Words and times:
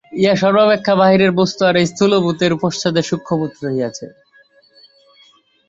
ইহাই 0.19 0.37
সর্বাপেক্ষা 0.43 0.93
বাহিরের 1.01 1.31
বস্তু 1.39 1.61
আর 1.69 1.75
এই 1.77 1.87
স্থূল 1.91 2.11
ভূতের 2.23 2.53
পশ্চাতে 2.63 3.01
সূক্ষ্ম 3.09 3.33
ভূত 3.39 3.53
রহিয়াছে। 3.63 4.05